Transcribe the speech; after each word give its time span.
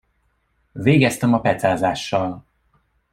Végeztem 0.71 1.33
a 1.33 1.39
pecázással. 1.41 2.45